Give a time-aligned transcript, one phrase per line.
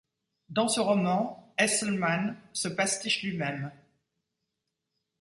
[0.49, 3.71] Dans ce roman, Estleman se pastiche lui-même.